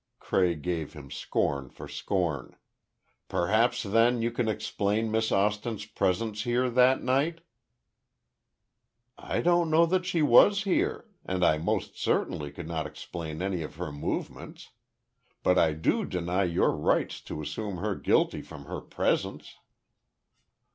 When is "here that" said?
6.41-7.03